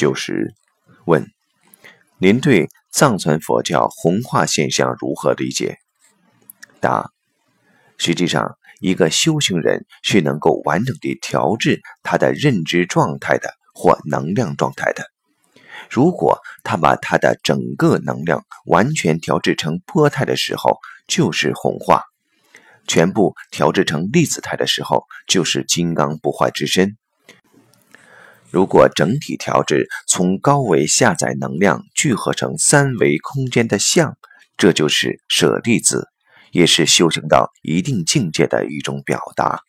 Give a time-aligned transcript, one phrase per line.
[0.00, 0.54] 九十
[1.04, 1.26] 问：
[2.16, 5.76] 您对藏传佛教红化现象如何理解？
[6.80, 7.10] 答：
[7.98, 15.04] 实际上，一个修行人是能够完整地调制他的认知状态的或能量状态的。
[15.90, 20.78] 如果他把他的整个能量完全调制成波态的时候，
[21.08, 22.00] 就是红化；
[22.86, 26.96] 全部调制成粒子态的时候，就是金刚不坏之身。
[28.50, 34.16] 如果整体调制从高维下载能量聚合成三维空间的像，
[34.56, 36.08] 这就是舍利子，
[36.50, 39.60] 也是修行到一定境界的一种表达。